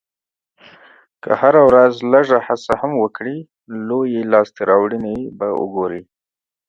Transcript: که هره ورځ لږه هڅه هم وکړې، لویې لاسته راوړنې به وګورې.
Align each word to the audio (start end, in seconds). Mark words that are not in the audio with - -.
که 1.23 1.31
هره 1.41 1.61
ورځ 1.69 1.93
لږه 2.13 2.37
هڅه 2.47 2.73
هم 2.81 2.91
وکړې، 3.03 3.37
لویې 3.87 4.21
لاسته 4.33 4.61
راوړنې 4.69 5.17
به 5.37 5.47
وګورې. 5.61 6.01